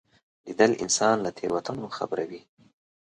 [0.45, 2.41] لیدل انسان له تېروتنو خبروي